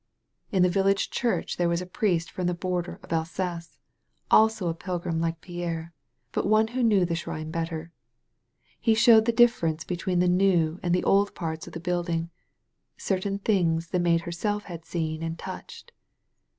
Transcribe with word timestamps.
In 0.51 0.63
the 0.63 0.67
village 0.69 1.11
church 1.11 1.57
there 1.57 1.69
was 1.69 1.79
a 1.79 1.85
priest 1.85 2.31
from 2.31 2.47
the 2.47 2.55
border 2.55 2.99
of 3.03 3.13
Alsace, 3.13 3.77
also 4.31 4.67
a 4.67 4.73
pilgrim 4.73 5.19
like 5.21 5.41
Pierre» 5.41 5.93
but 6.31 6.47
one 6.47 6.69
who 6.69 6.81
knew 6.81 7.05
the 7.05 7.13
dirine 7.13 7.51
better. 7.51 7.91
He 8.79 8.95
showed 8.95 9.25
the 9.25 9.31
differ^ 9.31 9.69
ence 9.69 9.83
between 9.83 10.17
the 10.17 10.27
new 10.27 10.79
and 10.81 10.95
the 10.95 11.03
old 11.03 11.35
parts 11.35 11.67
of 11.67 11.73
the 11.73 11.79
build 11.79 12.09
ing. 12.09 12.31
Certain 12.97 13.37
things 13.37 13.89
the 13.89 13.99
Maid 13.99 14.21
herself 14.21 14.63
had 14.63 14.85
seen 14.85 15.21
and 15.21 15.37
touched. 15.37 15.91